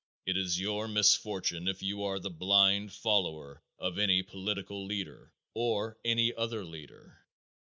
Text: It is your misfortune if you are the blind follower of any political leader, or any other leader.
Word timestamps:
It 0.25 0.35
is 0.35 0.59
your 0.59 0.87
misfortune 0.87 1.67
if 1.67 1.83
you 1.83 2.01
are 2.05 2.17
the 2.17 2.31
blind 2.31 2.91
follower 2.91 3.61
of 3.77 3.99
any 3.99 4.23
political 4.23 4.83
leader, 4.83 5.31
or 5.53 5.99
any 6.03 6.33
other 6.33 6.65
leader. 6.65 7.19